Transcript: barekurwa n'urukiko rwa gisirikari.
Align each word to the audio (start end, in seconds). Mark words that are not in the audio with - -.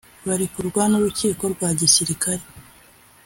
barekurwa 0.27 0.83
n'urukiko 0.87 1.43
rwa 1.53 1.69
gisirikari. 1.79 2.43